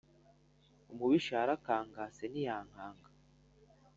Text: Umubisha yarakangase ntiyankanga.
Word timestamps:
Umubisha 0.93 1.31
yarakangase 1.39 2.21
ntiyankanga. 2.27 3.07